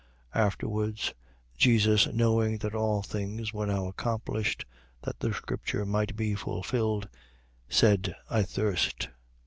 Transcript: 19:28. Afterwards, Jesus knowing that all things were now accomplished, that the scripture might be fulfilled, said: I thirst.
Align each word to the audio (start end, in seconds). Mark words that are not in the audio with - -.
19:28. 0.33 0.41
Afterwards, 0.47 1.13
Jesus 1.59 2.07
knowing 2.07 2.57
that 2.57 2.73
all 2.73 3.03
things 3.03 3.53
were 3.53 3.67
now 3.67 3.85
accomplished, 3.85 4.65
that 5.03 5.19
the 5.19 5.31
scripture 5.31 5.85
might 5.85 6.15
be 6.15 6.33
fulfilled, 6.33 7.07
said: 7.69 8.15
I 8.27 8.41
thirst. 8.41 9.09